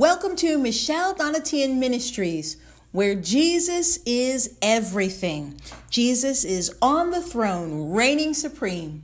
[0.00, 2.56] Welcome to Michelle Donatian Ministries,
[2.90, 5.60] where Jesus is everything.
[5.90, 9.02] Jesus is on the throne, reigning supreme,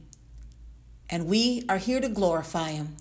[1.10, 2.96] and we are here to glorify him.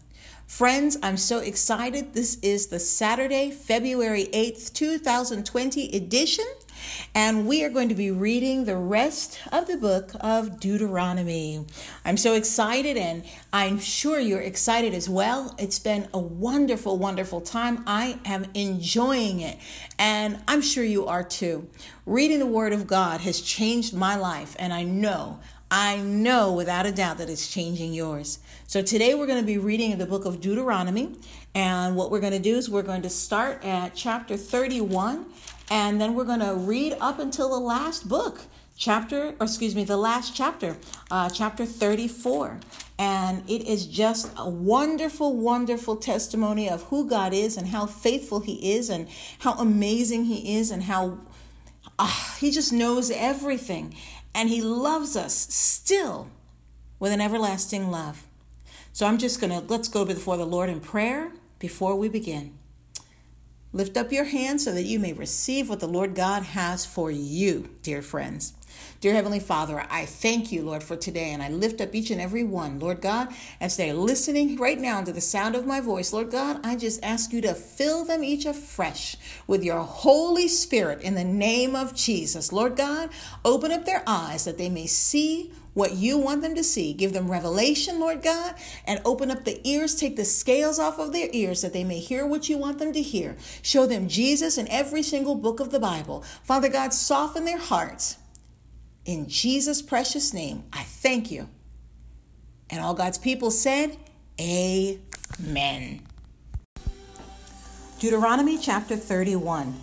[0.45, 2.13] Friends, I'm so excited.
[2.13, 6.45] This is the Saturday, February 8th, 2020 edition
[7.13, 11.65] and we are going to be reading the rest of the book of Deuteronomy.
[12.03, 13.23] I'm so excited, and
[13.53, 15.55] I'm sure you're excited as well.
[15.57, 17.83] It's been a wonderful, wonderful time.
[17.87, 19.57] I am enjoying it,
[19.97, 21.67] and I'm sure you are too.
[22.05, 25.39] Reading the Word of God has changed my life, and I know
[25.71, 28.39] I know without a doubt that it's changing yours.
[28.67, 31.15] So today we're going to be reading the book of Deuteronomy.
[31.55, 35.25] And what we're going to do is we're going to start at chapter 31
[35.69, 38.41] and then we're going to read up until the last book,
[38.77, 40.77] chapter, or excuse me, the last chapter,
[41.09, 42.59] uh, chapter 34.
[42.99, 48.41] And it is just a wonderful, wonderful testimony of who God is and how faithful
[48.41, 49.07] He is and
[49.39, 51.17] how amazing He is and how
[51.97, 53.95] uh, He just knows everything.
[54.33, 56.29] And He loves us still
[56.99, 58.27] with an everlasting love.
[58.93, 62.57] So I'm just going to, let's go before the Lord in prayer before we begin.
[63.75, 67.11] Lift up your hands so that you may receive what the Lord God has for
[67.11, 68.53] you, dear friends.
[69.01, 72.21] Dear Heavenly Father, I thank you, Lord, for today, and I lift up each and
[72.21, 76.13] every one, Lord God, as they're listening right now to the sound of my voice.
[76.13, 81.01] Lord God, I just ask you to fill them each afresh with your Holy Spirit
[81.01, 82.53] in the name of Jesus.
[82.53, 83.09] Lord God,
[83.43, 86.93] open up their eyes that they may see what you want them to see.
[86.93, 88.55] Give them revelation, Lord God,
[88.87, 89.93] and open up the ears.
[89.93, 92.93] Take the scales off of their ears that they may hear what you want them
[92.93, 93.35] to hear.
[93.61, 96.23] Show them Jesus in every single book of the Bible.
[96.43, 98.17] Father God, soften their hearts.
[99.03, 101.49] In Jesus' precious name, I thank you.
[102.69, 103.97] And all God's people said,
[104.39, 106.01] Amen.
[107.99, 109.75] Deuteronomy chapter 31.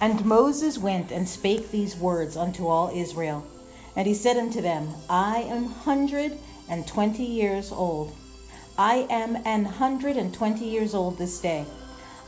[0.00, 3.46] And Moses went and spake these words unto all Israel.
[3.96, 8.14] And he said unto them, I am hundred and twenty years old.
[8.78, 11.66] I am an hundred and twenty years old this day.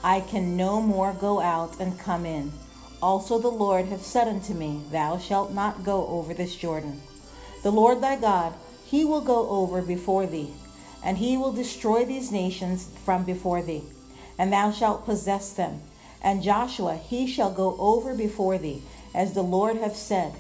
[0.05, 2.53] I can no more go out and come in.
[3.01, 7.01] Also the Lord hath said unto me, Thou shalt not go over this Jordan.
[7.63, 10.53] The Lord thy God, he will go over before thee,
[11.05, 13.85] and he will destroy these nations from before thee,
[14.39, 15.81] and thou shalt possess them.
[16.21, 18.83] And Joshua, he shall go over before thee,
[19.15, 20.35] as the Lord hath said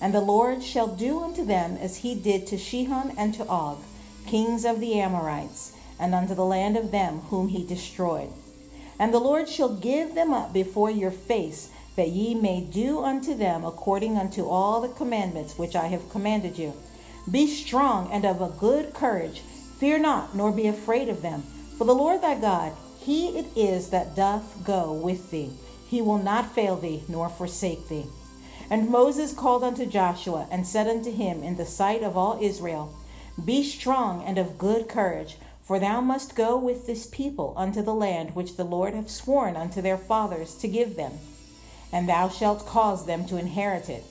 [0.00, 3.78] and the Lord shall do unto them as he did to Sihon and to Og,
[4.26, 8.30] kings of the Amorites, and unto the land of them whom he destroyed.
[8.98, 13.34] And the Lord shall give them up before your face, that ye may do unto
[13.34, 16.74] them according unto all the commandments which I have commanded you.
[17.30, 19.40] Be strong and of a good courage.
[19.78, 21.42] Fear not, nor be afraid of them.
[21.78, 25.52] For the Lord thy God, he it is that doth go with thee.
[25.88, 28.06] He will not fail thee, nor forsake thee.
[28.70, 32.94] And Moses called unto Joshua and said unto him in the sight of all Israel,
[33.44, 37.94] Be strong and of good courage, for thou must go with this people unto the
[37.94, 41.12] land which the Lord hath sworn unto their fathers to give them,
[41.92, 44.04] and thou shalt cause them to inherit it.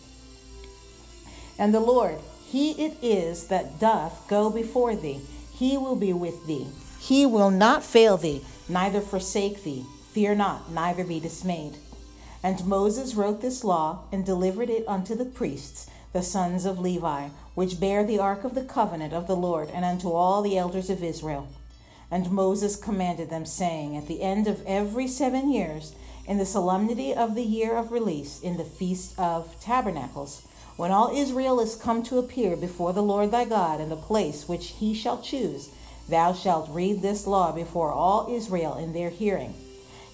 [1.58, 5.22] And the Lord, he it is that doth go before thee,
[5.54, 6.68] he will be with thee.
[7.00, 9.86] He will not fail thee, neither forsake thee.
[10.12, 11.76] Fear not, neither be dismayed.
[12.44, 17.30] And Moses wrote this law and delivered it unto the priests, the sons of Levi,
[17.56, 20.90] which bear the ark of the covenant of the Lord, and unto all the elders
[20.90, 21.48] of Israel.
[22.12, 25.94] And Moses commanded them, saying, At the end of every seven years,
[26.28, 30.42] in the solemnity of the year of release, in the feast of tabernacles,
[30.76, 34.50] when all Israel is come to appear before the Lord thy God in the place
[34.50, 35.70] which he shall choose,
[36.10, 39.56] thou shalt read this law before all Israel in their hearing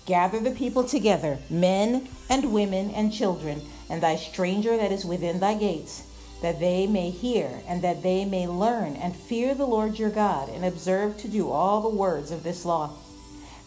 [0.10, 3.62] Gather the people together, men and women and children,
[3.92, 6.02] and thy stranger that is within thy gates,
[6.42, 10.50] that they may hear, and that they may learn and fear the Lord your God,
[10.50, 12.90] and observe to do all the words of this law.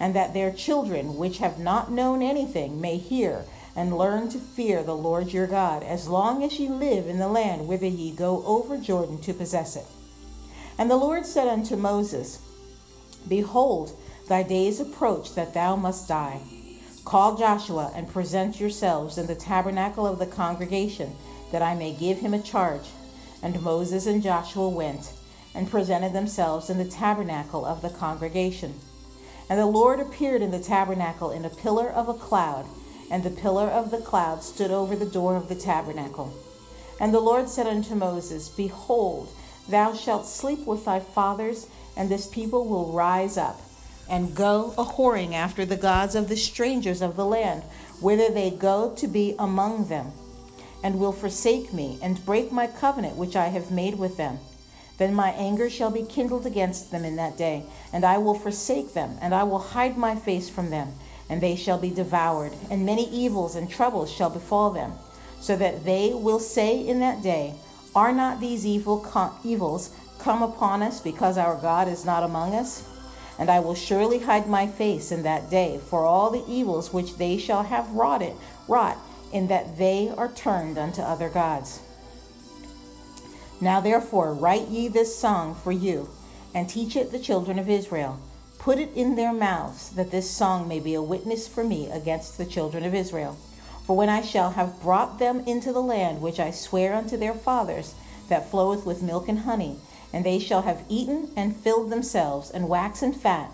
[0.00, 3.44] And that their children, which have not known anything, may hear
[3.76, 7.28] and learn to fear the Lord your God, as long as ye live in the
[7.28, 9.86] land whither ye go over Jordan to possess it.
[10.76, 12.40] And the Lord said unto Moses,
[13.28, 13.96] Behold,
[14.28, 16.40] Thy days approach that thou must die.
[17.04, 21.16] Call Joshua and present yourselves in the tabernacle of the congregation,
[21.50, 22.90] that I may give him a charge.
[23.42, 25.12] And Moses and Joshua went
[25.56, 28.74] and presented themselves in the tabernacle of the congregation.
[29.50, 32.66] And the Lord appeared in the tabernacle in a pillar of a cloud,
[33.10, 36.32] and the pillar of the cloud stood over the door of the tabernacle.
[37.00, 39.28] And the Lord said unto Moses, Behold,
[39.68, 41.66] thou shalt sleep with thy fathers,
[41.96, 43.60] and this people will rise up
[44.12, 47.62] and go a whoring after the gods of the strangers of the land,
[47.98, 50.12] whither they go to be among them,
[50.84, 54.38] and will forsake me, and break my covenant which I have made with them.
[54.98, 58.92] Then my anger shall be kindled against them in that day, and I will forsake
[58.92, 60.92] them, and I will hide my face from them,
[61.30, 64.92] and they shall be devoured, and many evils and troubles shall befall them,
[65.40, 67.54] so that they will say in that day,
[67.94, 69.06] Are not these evil
[69.42, 69.88] evils
[70.18, 72.91] come upon us because our God is not among us?
[73.38, 77.16] And I will surely hide my face in that day for all the evils which
[77.16, 78.36] they shall have wrought it,
[78.68, 78.98] wrought,
[79.32, 81.80] in that they are turned unto other gods.
[83.60, 86.10] Now therefore write ye this song for you,
[86.54, 88.18] and teach it the children of Israel.
[88.58, 92.38] Put it in their mouths, that this song may be a witness for me against
[92.38, 93.36] the children of Israel.
[93.86, 97.34] For when I shall have brought them into the land which I swear unto their
[97.34, 97.94] fathers,
[98.28, 99.78] that floweth with milk and honey,
[100.12, 103.50] and they shall have eaten and filled themselves, and waxen fat.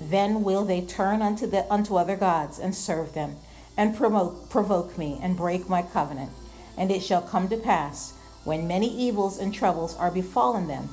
[0.00, 3.36] Then will they turn unto, the, unto other gods and serve them,
[3.76, 6.30] and provoke, provoke me, and break my covenant.
[6.76, 8.14] And it shall come to pass,
[8.44, 10.88] when many evils and troubles are befallen them,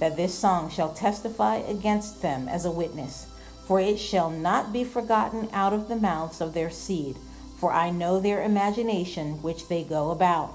[0.00, 3.26] that this song shall testify against them as a witness.
[3.66, 7.16] For it shall not be forgotten out of the mouths of their seed,
[7.58, 10.54] for I know their imagination which they go about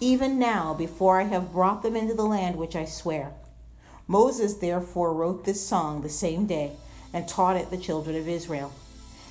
[0.00, 3.32] even now, before I have brought them into the land which I swear.
[4.08, 6.72] Moses therefore wrote this song the same day
[7.12, 8.72] and taught it the children of Israel.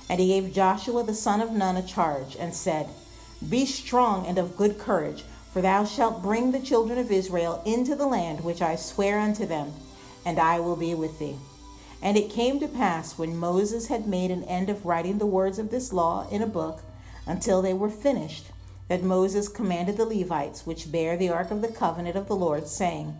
[0.08, 2.88] And he gave Joshua the son of Nun a charge and said,
[3.46, 7.96] Be strong and of good courage, for thou shalt bring the children of Israel into
[7.96, 9.72] the land which I swear unto them,
[10.24, 11.36] and I will be with thee.
[12.00, 15.58] And it came to pass when Moses had made an end of writing the words
[15.58, 16.82] of this law in a book,
[17.26, 18.46] until they were finished,
[18.90, 22.66] that Moses commanded the Levites, which bear the ark of the covenant of the Lord,
[22.66, 23.16] saying,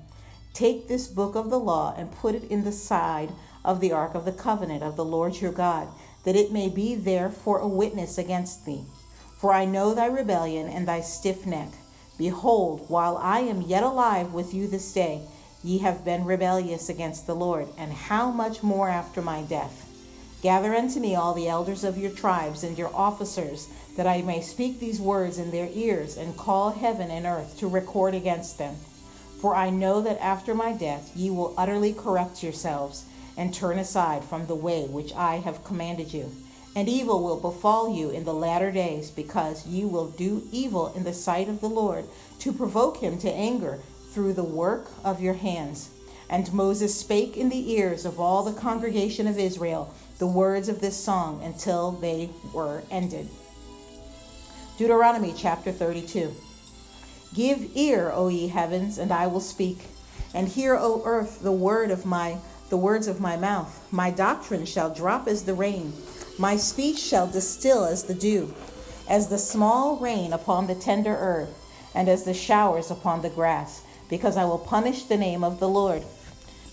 [0.52, 3.30] Take this book of the law and put it in the side
[3.64, 5.86] of the ark of the covenant of the Lord your God,
[6.24, 8.82] that it may be there for a witness against thee.
[9.38, 11.68] For I know thy rebellion and thy stiff neck.
[12.18, 15.22] Behold, while I am yet alive with you this day,
[15.62, 19.89] ye have been rebellious against the Lord, and how much more after my death?
[20.42, 24.40] Gather unto me all the elders of your tribes and your officers that I may
[24.40, 28.76] speak these words in their ears and call heaven and earth to record against them.
[29.40, 33.04] For I know that after my death ye will utterly corrupt yourselves
[33.36, 36.30] and turn aside from the way which I have commanded you.
[36.74, 41.04] And evil will befall you in the latter days, because ye will do evil in
[41.04, 42.04] the sight of the Lord,
[42.38, 43.80] to provoke him to anger
[44.12, 45.90] through the work of your hands.
[46.28, 50.80] And Moses spake in the ears of all the congregation of Israel the words of
[50.80, 53.26] this song until they were ended.
[54.76, 56.34] Deuteronomy chapter 32.
[57.34, 59.78] Give ear, O ye heavens, and I will speak,
[60.34, 62.36] and hear, O earth, the word of my
[62.68, 63.88] the words of my mouth.
[63.90, 65.92] My doctrine shall drop as the rain,
[66.38, 68.54] my speech shall distill as the dew,
[69.08, 71.52] as the small rain upon the tender earth,
[71.94, 75.68] and as the showers upon the grass, because I will punish the name of the
[75.68, 76.04] Lord.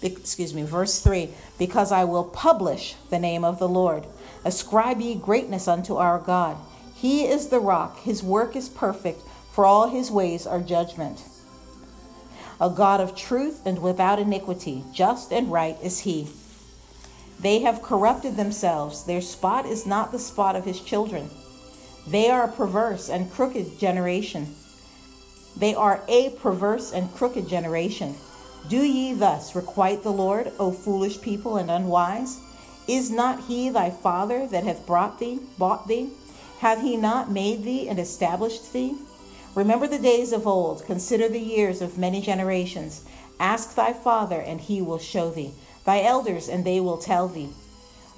[0.02, 4.06] Excuse me, verse 3 Because I will publish the name of the Lord.
[4.46, 6.58] Ascribe ye greatness unto our God.
[6.96, 9.22] He is the rock, his work is perfect,
[9.52, 11.24] for all his ways are judgment.
[12.60, 16.28] A God of truth and without iniquity, just and right is he.
[17.40, 21.30] They have corrupted themselves, their spot is not the spot of his children.
[22.08, 24.56] They are a perverse and crooked generation.
[25.56, 28.16] They are a perverse and crooked generation.
[28.70, 32.40] Do ye thus requite the Lord, O foolish people and unwise?
[32.88, 36.10] Is not he thy father that hath brought thee, bought thee?
[36.60, 38.98] Hath he not made thee and established thee?
[39.56, 43.04] Remember the days of old, consider the years of many generations.
[43.40, 45.54] Ask thy father, and he will show thee,
[45.86, 47.50] thy elders, and they will tell thee.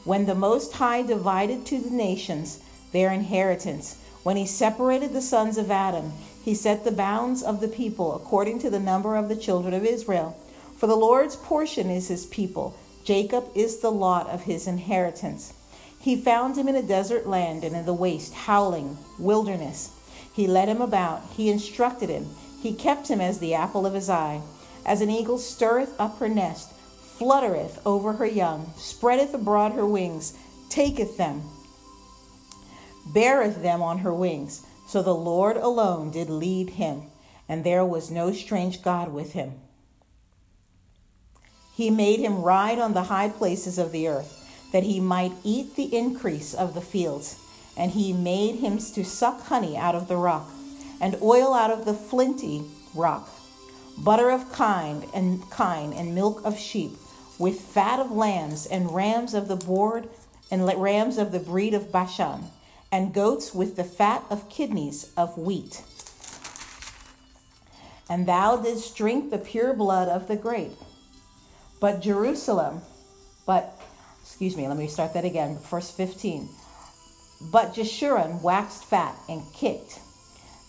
[0.03, 2.60] When the Most High divided to the nations
[2.91, 6.13] their inheritance, when he separated the sons of Adam,
[6.50, 9.86] he set the bounds of the people according to the number of the children of
[9.86, 10.36] Israel.
[10.75, 15.53] For the Lord's portion is his people, Jacob is the lot of his inheritance.
[16.00, 19.91] He found him in a desert land and in the waste, howling, wilderness.
[20.34, 22.25] He led him about, he instructed him,
[22.63, 24.41] he kept him as the apple of his eye.
[24.88, 26.72] As an eagle stirreth up her nest,
[27.20, 30.34] fluttereth over her young, spreadeth abroad her wings,
[30.68, 31.44] taketh them,
[33.13, 34.63] beareth them on her wings.
[34.89, 37.03] So the Lord alone did lead him,
[37.48, 39.53] and there was no strange God with him.
[41.75, 44.34] He made him ride on the high places of the earth
[44.72, 47.38] that he might eat the increase of the fields.
[47.77, 50.50] And he made him to suck honey out of the rock,
[51.00, 52.63] and oil out of the flinty
[52.96, 53.29] rock,
[53.96, 56.93] butter of kine and kine and milk of sheep,
[57.38, 60.10] with fat of lambs and rams of the board
[60.50, 62.50] and rams of the breed of Bashan,
[62.91, 65.84] and goats with the fat of kidneys of wheat.
[68.10, 70.77] And thou didst drink the pure blood of the grape.
[71.79, 72.81] But Jerusalem,
[73.46, 73.79] but,
[74.24, 76.50] excuse me, let me start that again, verse 15.
[77.51, 80.00] But Jeshurun waxed fat and kicked.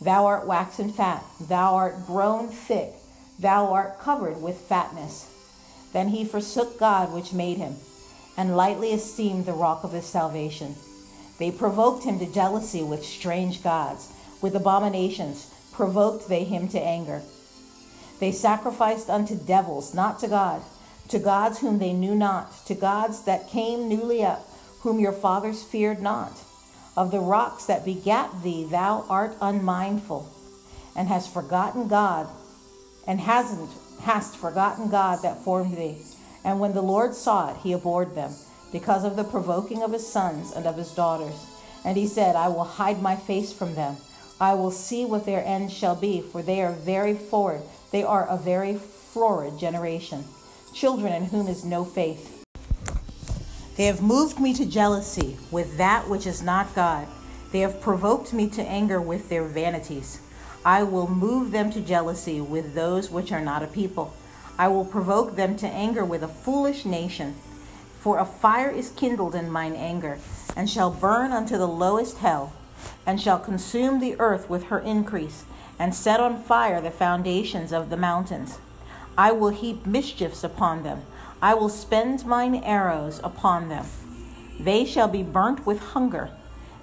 [0.01, 2.93] Thou art waxen fat, thou art grown thick,
[3.39, 5.29] thou art covered with fatness.
[5.93, 7.77] Then he forsook God which made him,
[8.37, 10.75] and lightly esteemed the rock of his salvation.
[11.41, 17.23] They provoked him to jealousy with strange gods, with abominations provoked they him to anger.
[18.21, 20.61] They sacrificed unto devils, not to God,
[21.09, 24.47] to gods whom they knew not, to gods that came newly up,
[24.81, 26.33] whom your fathers feared not.
[26.95, 30.29] Of the rocks that begat thee, thou art unmindful,
[30.95, 32.29] and hast forgotten God,
[33.07, 33.71] and hasn't
[34.03, 36.03] hast forgotten God that formed thee.
[36.45, 38.35] And when the Lord saw it, he abhorred them,
[38.73, 41.47] because of the provoking of his sons and of his daughters.
[41.85, 43.97] And he said, I will hide my face from them.
[44.41, 47.63] I will see what their end shall be, for they are very forward.
[47.91, 50.25] They are a very forward generation,
[50.75, 52.45] children in whom is no faith.
[53.77, 57.09] They have moved me to jealousy with that which is not God.
[57.53, 60.21] They have provoked me to anger with their vanities.
[60.65, 64.15] I will move them to jealousy with those which are not a people.
[64.59, 67.35] I will provoke them to anger with a foolish nation.
[68.01, 70.19] For a fire is kindled in mine anger,
[70.57, 72.55] and shall burn unto the lowest hell,
[73.05, 75.45] and shall consume the earth with her increase,
[75.79, 78.59] and set on fire the foundations of the mountains.
[79.19, 81.03] I will heap mischiefs upon them.
[81.43, 83.85] I will spend mine arrows upon them.
[84.59, 86.31] They shall be burnt with hunger,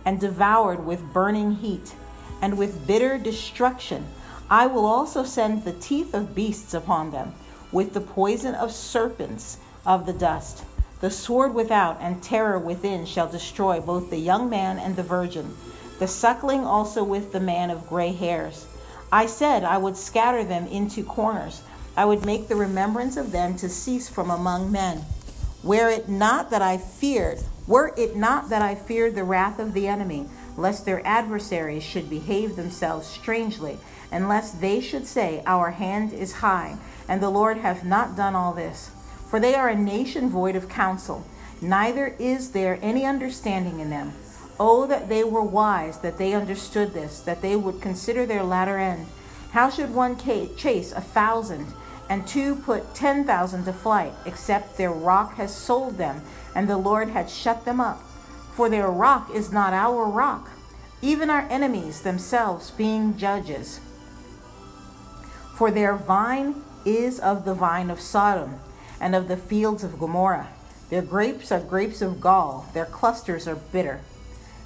[0.06, 1.96] and devoured with burning heat
[2.44, 4.06] and with bitter destruction.
[4.52, 7.34] I will also send the teeth of beasts upon them,
[7.72, 10.64] with the poison of serpents of the dust.
[11.00, 15.56] The sword without and terror within shall destroy both the young man and the virgin,
[16.00, 18.66] the suckling also with the man of gray hairs.
[19.12, 21.62] I said I would scatter them into corners.
[21.96, 25.06] I would make the remembrance of them to cease from among men.
[25.64, 29.74] Were it not that I feared, were it not that I feared the wrath of
[29.74, 33.78] the enemy, lest their adversaries should behave themselves strangely,
[34.12, 36.78] and lest they should say, Our hand is high,
[37.08, 38.92] and the Lord hath not done all this.
[39.30, 41.26] For they are a nation void of counsel,
[41.62, 44.14] neither is there any understanding in them.
[44.60, 48.78] Oh, that they were wise, that they understood this, that they would consider their latter
[48.78, 49.06] end.
[49.52, 51.68] How should one chase a thousand,
[52.10, 56.22] and two put ten thousand to flight, except their rock has sold them,
[56.56, 58.02] and the Lord had shut them up?
[58.56, 60.50] For their rock is not our rock,
[61.02, 63.80] even our enemies themselves being judges.
[65.56, 68.60] For their vine is of the vine of Sodom,
[69.00, 70.50] and of the fields of Gomorrah.
[70.90, 74.02] Their grapes are grapes of gall, their clusters are bitter.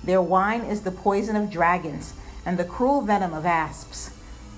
[0.03, 2.13] Their wine is the poison of dragons,
[2.45, 4.11] and the cruel venom of asps.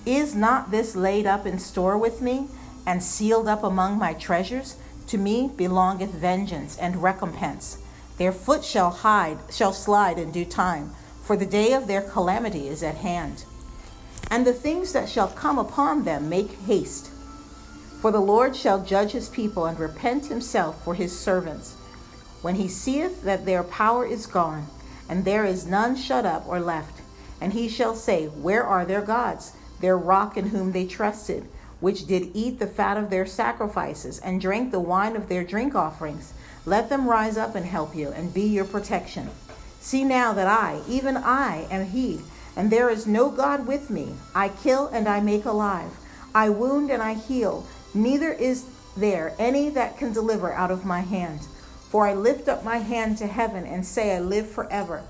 [0.06, 2.48] Is not this laid up in store with me,
[2.86, 4.76] and sealed up among my treasures?
[5.08, 7.78] To me belongeth vengeance and recompense.
[8.18, 10.92] Their foot shall hide, shall slide in due time,
[11.24, 13.46] for the day of their calamity is at hand.
[14.30, 17.10] And the things that shall come upon them make haste.
[18.04, 21.76] For the Lord shall judge his people and repent himself for his servants.
[22.42, 24.68] When he seeth that their power is gone,
[25.08, 27.00] and there is none shut up or left,
[27.40, 31.46] and he shall say, Where are their gods, their rock in whom they trusted,
[31.80, 35.74] which did eat the fat of their sacrifices, and drank the wine of their drink
[35.74, 36.34] offerings?
[36.66, 39.30] Let them rise up and help you and be your protection.
[39.80, 42.20] See now that I, even I, am He,
[42.58, 44.16] and there is no God with me.
[44.36, 45.92] I kill and I make alive.
[46.36, 47.66] I wound and I heal.
[47.94, 48.66] Neither is
[48.98, 51.42] there any that can deliver out of my hand.
[51.90, 55.04] For I lift up my hand to heaven and say, I live forever.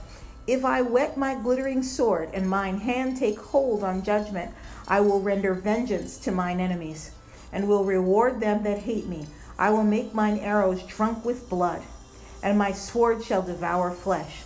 [0.46, 4.52] If I whet my glittering sword and mine hand take hold on judgment,
[4.88, 7.12] I will render vengeance to mine enemies,
[7.54, 9.28] and will reward them that hate me.
[9.58, 11.84] I will make mine arrows drunk with blood,
[12.42, 14.44] and my sword shall devour flesh,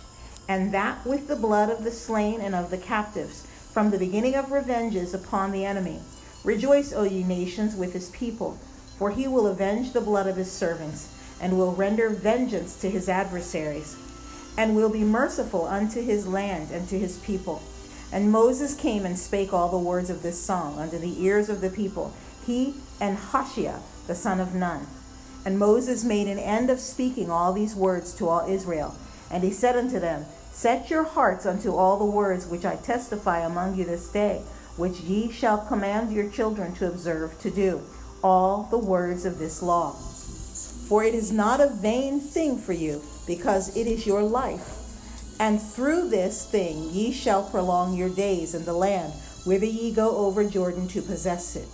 [0.48, 4.36] and that with the blood of the slain and of the captives, from the beginning
[4.36, 6.00] of revenges upon the enemy.
[6.44, 8.58] Rejoice, O ye nations, with his people,
[8.98, 11.08] for he will avenge the blood of his servants,
[11.40, 13.96] and will render vengeance to his adversaries,
[14.56, 17.62] and will be merciful unto his land and to his people.
[18.12, 21.60] And Moses came and spake all the words of this song unto the ears of
[21.60, 22.12] the people,
[22.44, 23.76] he and Hoshea
[24.08, 24.86] the son of Nun.
[25.44, 28.96] And Moses made an end of speaking all these words to all Israel.
[29.30, 33.40] And he said unto them, Set your hearts unto all the words which I testify
[33.40, 34.42] among you this day,
[34.78, 37.82] which ye shall command your children to observe to do,
[38.22, 39.92] all the words of this law.
[40.88, 44.74] For it is not a vain thing for you, because it is your life.
[45.40, 49.12] And through this thing ye shall prolong your days in the land,
[49.44, 51.68] whither ye go over Jordan to possess it.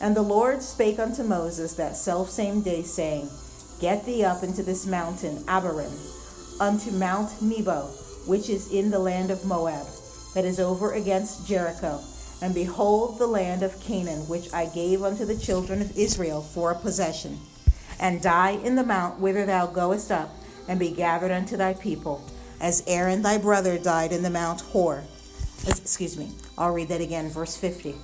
[0.00, 3.28] And the Lord spake unto Moses that selfsame day, saying,
[3.80, 5.92] Get thee up into this mountain, Abarim,
[6.60, 7.86] unto Mount Nebo,
[8.26, 9.86] which is in the land of Moab,
[10.34, 12.00] that is over against Jericho.
[12.40, 16.70] And behold the land of Canaan, which I gave unto the children of Israel for
[16.70, 17.40] a possession.
[17.98, 20.30] And die in the mount whither thou goest up,
[20.68, 22.22] and be gathered unto thy people,
[22.60, 25.02] as Aaron thy brother died in the Mount Hor.
[25.66, 27.96] Excuse me, I'll read that again, verse 50.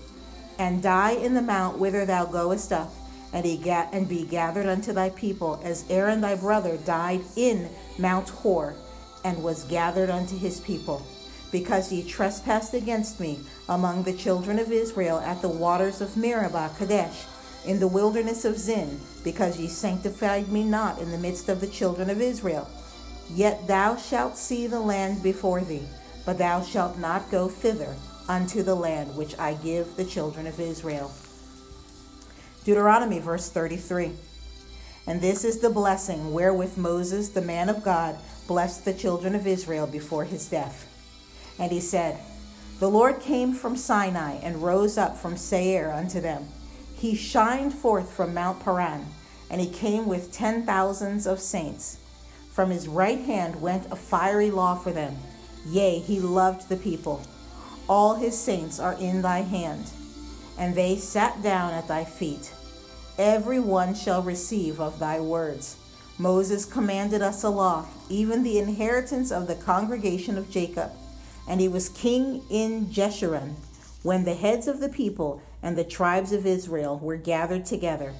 [0.59, 2.91] And die in the mount whither thou goest up,
[3.33, 8.29] and, ga- and be gathered unto thy people, as Aaron thy brother died in Mount
[8.31, 8.75] Hor,
[9.25, 11.05] and was gathered unto his people.
[11.55, 16.73] Because ye trespassed against me among the children of Israel at the waters of Meribah
[16.77, 17.27] Kadesh,
[17.65, 21.69] in the wilderness of Zin, because ye sanctified me not in the midst of the
[21.69, 22.69] children of Israel.
[23.31, 25.87] Yet thou shalt see the land before thee,
[26.27, 27.95] but thou shalt not go thither
[28.29, 31.13] unto the land which I give the children of Israel.
[32.65, 34.11] Deuteronomy, verse 33.
[35.07, 38.19] And this is the blessing wherewith Moses, the man of God,
[38.49, 40.91] blessed the children of Israel before his death.
[41.59, 42.19] And he said,
[42.81, 46.49] The Lord came from Sinai and rose up from Seir unto them.
[46.97, 49.07] He shined forth from Mount Paran,
[49.51, 51.99] and he came with ten thousands of saints.
[52.53, 55.17] From his right hand went a fiery law for them.
[55.67, 57.23] Yea, he loved the people.
[57.89, 59.91] All his saints are in thy hand.
[60.59, 62.53] And they sat down at thy feet.
[63.19, 65.77] Every one shall receive of thy words.
[66.17, 70.93] Moses commanded us a law, even the inheritance of the congregation of Jacob.
[71.49, 73.55] And he was king in Jeshurun,
[74.03, 78.13] when the heads of the people and the tribes of Israel were gathered together.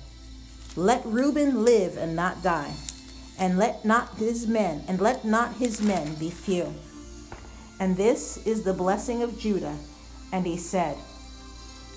[0.77, 2.73] Let Reuben live and not die,
[3.39, 6.75] and let not his men and let not his men be few.
[7.79, 9.77] And this is the blessing of Judah.
[10.33, 10.97] And he said,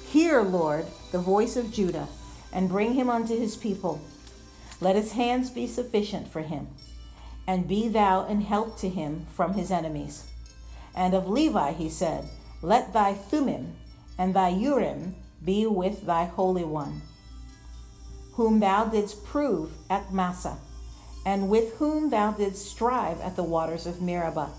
[0.10, 2.08] Hear, Lord, the voice of Judah,
[2.54, 4.02] and bring him unto his people.
[4.80, 6.68] Let his hands be sufficient for him,
[7.48, 10.26] and be thou an help to him from his enemies.
[10.98, 12.26] And of Levi he said,
[12.62, 13.76] Let thy Thummim
[14.18, 17.04] and thy Urim be with thy Holy One,
[18.34, 20.58] whom thou didst prove at Massah,
[21.26, 24.50] and with whom thou didst strive at the waters of Meribah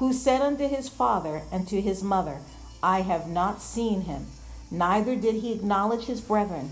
[0.00, 2.38] who said unto his father and to his mother,
[2.82, 4.28] I have not seen him,
[4.70, 6.70] neither did he acknowledge his brethren,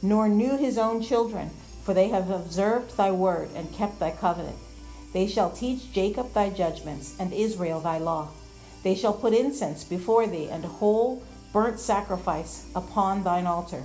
[0.00, 1.50] nor knew his own children,
[1.82, 4.56] for they have observed thy word and kept thy covenant.
[5.12, 8.28] They shall teach Jacob thy judgments, and Israel thy law.
[8.82, 13.84] They shall put incense before thee, and whole burnt sacrifice upon thine altar.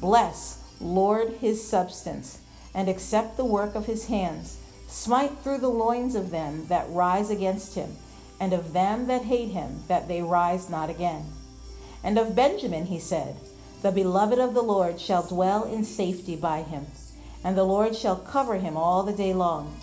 [0.00, 2.40] Bless, Lord, his substance,
[2.74, 4.58] and accept the work of his hands.
[4.86, 7.96] Smite through the loins of them that rise against him
[8.40, 11.24] and of them that hate him, that they rise not again.
[12.04, 13.36] And of Benjamin he said,
[13.82, 16.86] The beloved of the Lord shall dwell in safety by him,
[17.42, 19.76] and the Lord shall cover him all the day long,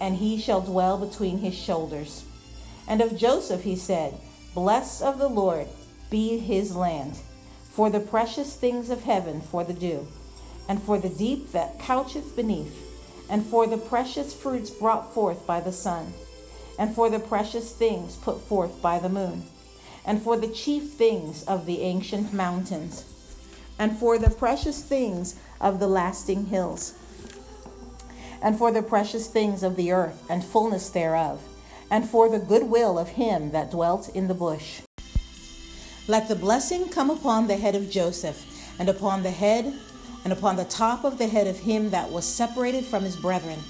[0.00, 2.24] and he shall dwell between his shoulders.
[2.86, 4.14] And of Joseph he said,
[4.54, 5.66] Blessed of the Lord
[6.10, 7.18] be his land,
[7.70, 10.06] for the precious things of heaven for the dew,
[10.68, 12.76] and for the deep that coucheth beneath,
[13.30, 16.12] and for the precious fruits brought forth by the sun
[16.78, 19.44] and for the precious things put forth by the moon,
[20.04, 23.04] and for the chief things of the ancient mountains,
[23.78, 26.94] and for the precious things of the lasting hills,
[28.42, 31.40] and for the precious things of the earth and fullness thereof,
[31.92, 34.80] and for the goodwill of him that dwelt in the bush.
[36.08, 38.44] Let the blessing come upon the head of Joseph,
[38.80, 39.72] and upon the head,
[40.24, 43.60] and upon the top of the head of him that was separated from his brethren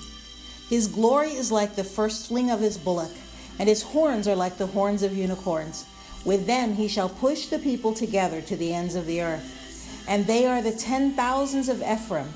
[0.73, 3.11] his glory is like the firstling of his bullock,
[3.59, 5.85] and his horns are like the horns of unicorns.
[6.25, 10.05] With them he shall push the people together to the ends of the earth.
[10.09, 12.33] And they are the ten thousands of Ephraim,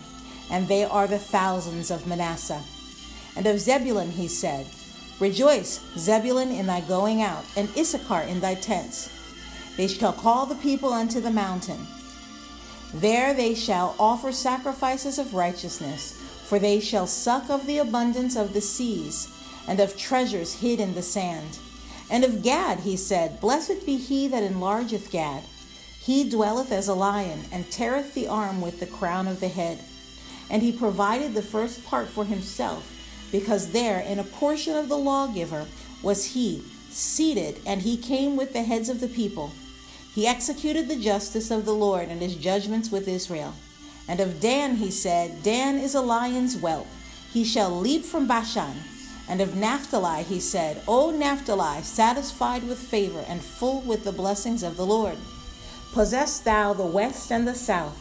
[0.50, 2.60] and they are the thousands of Manasseh.
[3.36, 4.66] And of Zebulun he said,
[5.18, 9.10] Rejoice, Zebulun, in thy going out, and Issachar in thy tents.
[9.76, 11.86] They shall call the people unto the mountain.
[12.94, 18.52] There they shall offer sacrifices of righteousness for they shall suck of the abundance of
[18.52, 19.28] the seas,
[19.66, 21.58] and of treasures hid in the sand.
[22.08, 25.42] And of Gad he said, Blessed be he that enlargeth Gad.
[26.00, 29.80] He dwelleth as a lion, and teareth the arm with the crown of the head.
[30.48, 32.92] And he provided the first part for himself,
[33.32, 35.66] because there in a portion of the lawgiver
[36.02, 39.52] was he seated, and he came with the heads of the people.
[40.14, 43.54] He executed the justice of the Lord and his judgments with Israel.
[44.08, 46.86] And of Dan he said, Dan is a lion's whelp.
[47.32, 48.76] He shall leap from Bashan.
[49.28, 54.62] And of Naphtali he said, O Naphtali, satisfied with favor and full with the blessings
[54.62, 55.18] of the Lord.
[55.92, 57.98] Possess thou the west and the south.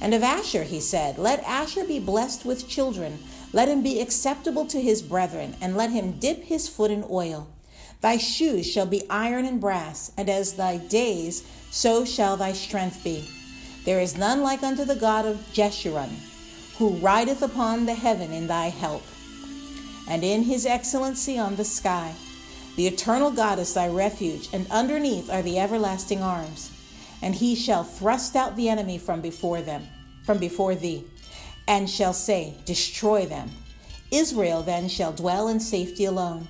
[0.00, 3.18] And of Asher he said, Let Asher be blessed with children.
[3.52, 7.48] Let him be acceptable to his brethren, and let him dip his foot in oil.
[8.00, 13.04] Thy shoes shall be iron and brass, and as thy days, so shall thy strength
[13.04, 13.28] be.
[13.84, 16.10] There is none like unto the God of Jeshurun,
[16.78, 19.02] who rideth upon the heaven in thy help,
[20.08, 22.14] and in his excellency on the sky.
[22.76, 26.70] The eternal God is thy refuge, and underneath are the everlasting arms.
[27.20, 29.86] And he shall thrust out the enemy from before them,
[30.24, 31.04] from before thee,
[31.66, 33.50] and shall say, Destroy them.
[34.10, 36.48] Israel then shall dwell in safety alone.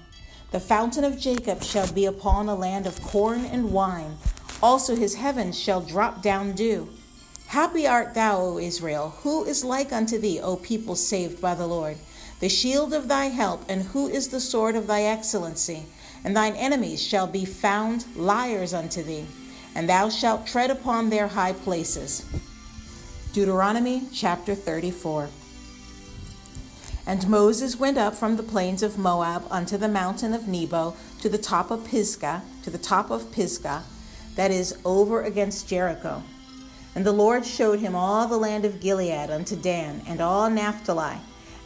[0.50, 4.16] The fountain of Jacob shall be upon a land of corn and wine.
[4.62, 6.88] Also his heavens shall drop down dew.
[7.46, 9.10] Happy art thou, O Israel!
[9.22, 11.98] Who is like unto thee, O people saved by the Lord?
[12.40, 15.84] The shield of thy help, and who is the sword of thy excellency?
[16.24, 19.26] And thine enemies shall be found liars unto thee,
[19.74, 22.24] and thou shalt tread upon their high places.
[23.32, 25.30] Deuteronomy chapter 34.
[27.06, 31.30] And Moses went up from the plains of Moab unto the mountain of Nebo to
[31.30, 33.84] the top of Pisgah, to the top of Pisgah,
[34.34, 36.22] that is over against Jericho.
[36.94, 41.16] And the Lord showed him all the land of Gilead unto Dan, and all Naphtali,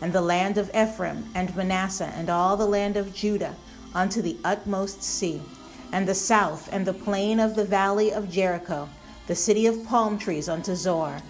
[0.00, 3.56] and the land of Ephraim, and Manasseh, and all the land of Judah,
[3.92, 5.42] unto the utmost sea,
[5.90, 8.88] and the south, and the plain of the valley of Jericho,
[9.26, 11.22] the city of palm trees unto Zoar.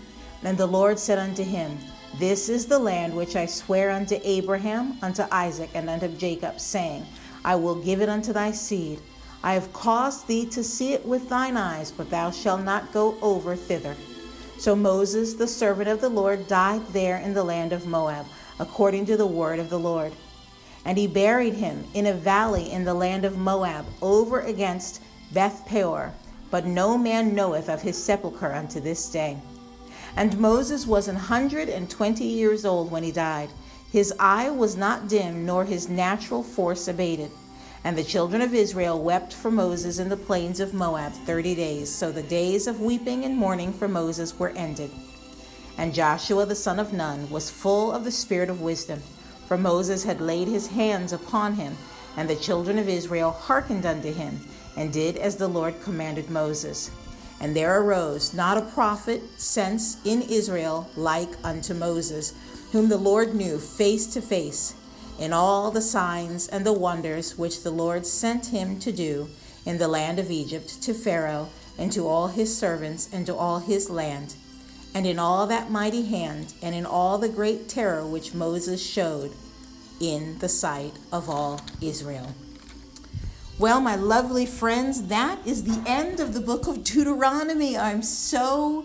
[0.43, 1.79] And the Lord said unto him,
[2.19, 7.05] This is the land which I swear unto Abraham, unto Isaac, and unto Jacob, saying,
[7.45, 9.01] I will give it unto thy seed.
[9.43, 13.17] I have caused thee to see it with thine eyes, but thou shalt not go
[13.23, 13.95] over thither.
[14.59, 18.27] So Moses, the servant of the Lord, died there in the land of Moab,
[18.59, 20.13] according to the word of the Lord.
[20.85, 25.65] And he buried him in a valley in the land of Moab, over against Beth
[25.67, 26.15] Peor.
[26.51, 29.37] But no man knoweth of his sepulchre unto this day.
[30.17, 33.51] And Moses was an hundred and twenty years old when he died.
[33.93, 37.31] His eye was not dim, nor his natural force abated.
[37.85, 41.95] And the children of Israel wept for Moses in the plains of Moab thirty days.
[41.95, 44.91] So the days of weeping and mourning for Moses were ended.
[45.79, 49.03] And Joshua the son of Nun was full of the spirit of wisdom,
[49.47, 51.77] for Moses had laid his hands upon him.
[52.17, 54.41] And the children of Israel hearkened unto him,
[54.75, 56.91] and did as the Lord commanded Moses.
[57.41, 62.35] And there arose not a prophet since in Israel like unto Moses,
[62.73, 64.75] whom the Lord knew face to face
[65.19, 69.29] in all the signs and the wonders which the Lord sent him to do
[69.65, 73.59] in the land of Egypt to Pharaoh and to all his servants and to all
[73.59, 74.35] his land,
[74.95, 79.33] and in all that mighty hand and in all the great terror which Moses showed
[80.01, 82.35] in the sight of all Israel.
[83.59, 87.79] Well, my lovely friends, that is the end of the book of Deuteronomy.
[87.79, 88.85] I'm so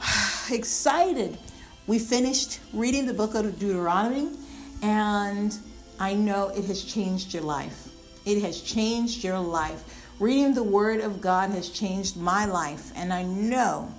[0.50, 1.38] excited.
[1.86, 4.30] We finished reading the book of Deuteronomy.
[4.82, 5.56] And
[6.00, 7.90] I know it has changed your life.
[8.26, 9.84] It has changed your life.
[10.18, 12.90] Reading the Word of God has changed my life.
[12.96, 13.94] And I know,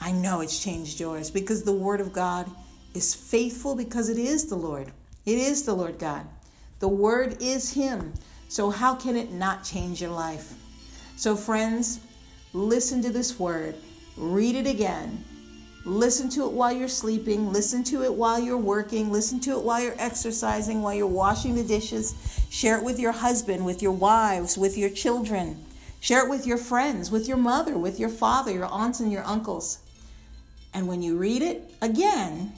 [0.00, 2.50] I know it's changed yours because the Word of God
[2.94, 4.90] is faithful because it is the Lord.
[5.26, 6.26] It is the Lord God.
[6.80, 8.14] The Word is Him.
[8.48, 10.54] So, how can it not change your life?
[11.16, 12.00] So, friends,
[12.52, 13.74] listen to this Word,
[14.16, 15.24] read it again,
[15.88, 17.50] Listen to it while you're sleeping.
[17.50, 19.10] Listen to it while you're working.
[19.10, 22.14] Listen to it while you're exercising, while you're washing the dishes.
[22.50, 25.64] Share it with your husband, with your wives, with your children.
[26.00, 29.24] Share it with your friends, with your mother, with your father, your aunts, and your
[29.24, 29.78] uncles.
[30.74, 32.52] And when you read it again,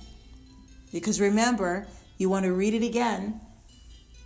[0.93, 1.87] because remember,
[2.19, 3.41] you want to read it again,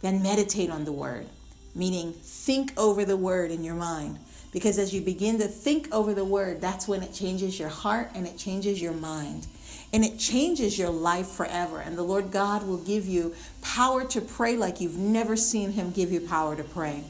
[0.01, 1.27] then meditate on the word,
[1.75, 4.19] meaning think over the word in your mind.
[4.53, 8.11] Because as you begin to think over the word, that's when it changes your heart
[8.15, 9.49] and it changes your mind.
[9.93, 11.81] And it changes your life forever.
[11.81, 15.91] And the Lord God will give you power to pray like you've never seen Him
[15.91, 17.05] give you power to pray.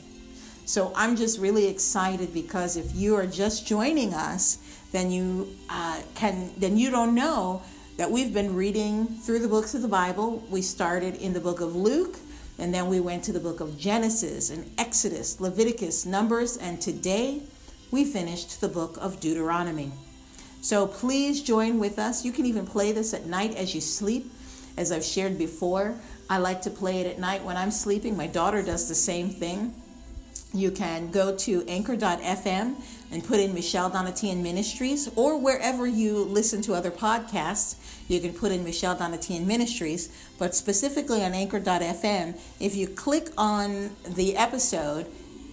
[0.67, 4.59] So I'm just really excited because if you are just joining us,
[4.93, 7.63] then you uh, can then you don't know
[7.99, 10.43] that we've been reading through the books of the Bible.
[10.51, 12.17] We started in the book of Luke,
[12.59, 17.43] and then we went to the book of Genesis and Exodus, Leviticus, Numbers, and today
[17.91, 19.93] we finished the book of Deuteronomy.
[20.61, 22.25] So please join with us.
[22.25, 24.33] You can even play this at night as you sleep.
[24.77, 25.95] As I've shared before,
[26.29, 28.17] I like to play it at night when I'm sleeping.
[28.17, 29.75] My daughter does the same thing.
[30.55, 32.77] You can go to anchor.fm
[33.11, 37.77] and put in Michelle Donatian Ministries, or wherever you listen to other podcasts,
[38.09, 40.11] you can put in Michelle Donatian Ministries.
[40.39, 45.07] But specifically on anchor.fm, if you click on the episode,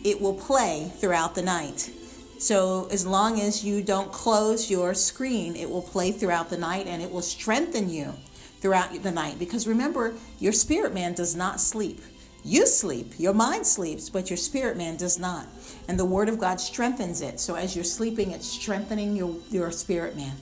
[0.04, 1.92] it will play throughout the night.
[2.40, 6.88] So as long as you don't close your screen, it will play throughout the night
[6.88, 8.14] and it will strengthen you
[8.60, 9.38] throughout the night.
[9.38, 12.02] Because remember, your spirit man does not sleep.
[12.44, 15.48] You sleep, your mind sleeps, but your spirit man does not.
[15.88, 17.40] And the word of God strengthens it.
[17.40, 20.36] So as you're sleeping, it's strengthening your, your spirit man.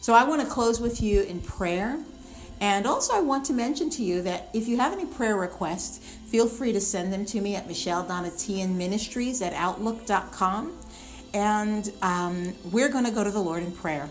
[0.00, 1.98] So I want to close with you in prayer.
[2.60, 5.98] And also, I want to mention to you that if you have any prayer requests,
[6.26, 10.76] feel free to send them to me at Michelle Donatian Ministries at Outlook.com.
[11.32, 14.10] And um, we're going to go to the Lord in prayer.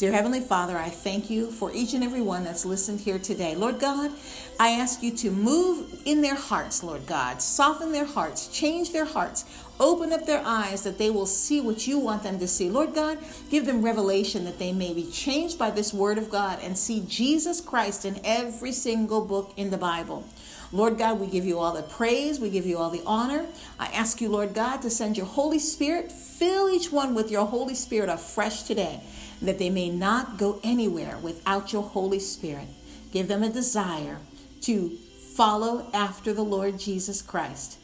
[0.00, 3.54] Dear Heavenly Father, I thank you for each and every one that's listened here today.
[3.54, 4.10] Lord God,
[4.58, 7.42] I ask you to move in their hearts, Lord God.
[7.42, 9.44] Soften their hearts, change their hearts,
[9.78, 12.70] open up their eyes that they will see what you want them to see.
[12.70, 13.18] Lord God,
[13.50, 17.04] give them revelation that they may be changed by this word of God and see
[17.06, 20.24] Jesus Christ in every single book in the Bible.
[20.72, 23.44] Lord God, we give you all the praise, we give you all the honor.
[23.78, 27.44] I ask you, Lord God, to send your Holy Spirit, fill each one with your
[27.44, 29.02] Holy Spirit afresh today
[29.42, 32.68] that they may not go anywhere without your Holy Spirit.
[33.12, 34.18] Give them a desire
[34.62, 34.90] to
[35.34, 37.78] follow after the Lord Jesus Christ.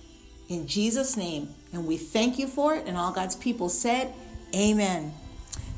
[0.49, 2.87] In Jesus' name, and we thank you for it.
[2.87, 4.12] And all God's people said,
[4.55, 5.12] Amen.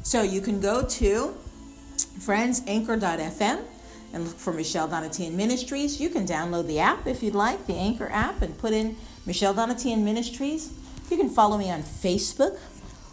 [0.02, 1.34] So you can go to
[2.20, 3.60] friends anchor.fm
[4.12, 6.00] and look for Michelle Donatian Ministries.
[6.00, 9.54] You can download the app if you'd like, the Anchor app, and put in Michelle
[9.54, 10.72] Donatian Ministries.
[11.10, 12.58] You can follow me on Facebook,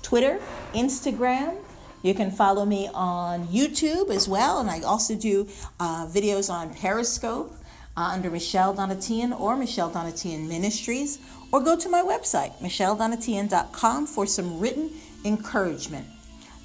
[0.01, 0.39] Twitter,
[0.73, 1.57] Instagram,
[2.05, 5.47] you can follow me on YouTube as well, and I also do
[5.79, 7.51] uh, videos on Periscope
[7.97, 11.17] uh, under Michelle Donatian or Michelle Donatian Ministries,
[11.51, 14.91] or go to my website, michelledonatian.com, for some written
[15.23, 16.05] encouragement.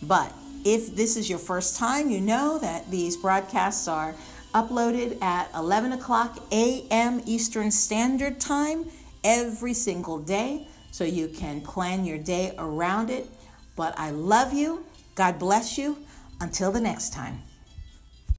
[0.03, 0.31] But
[0.67, 4.15] if this is your first time, you know that these broadcasts are
[4.55, 7.23] uploaded at 11 o'clock a.m.
[7.25, 8.85] Eastern Standard Time
[9.25, 13.27] every single day, so you can plan your day around it.
[13.75, 14.85] But I love you.
[15.21, 15.99] God bless you.
[16.41, 17.43] Until the next time.